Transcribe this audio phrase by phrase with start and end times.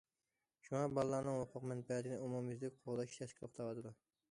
[0.67, 3.97] شۇڭا، بالىلارنىڭ ھوقۇق- مەنپەئەتىنى ئومۇميۈزلۈك قوغداش تەسكە توختاۋاتىدۇ.